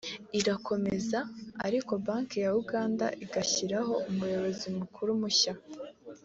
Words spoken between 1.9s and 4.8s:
Banki ya Uganda igashyiraho Umuyobozi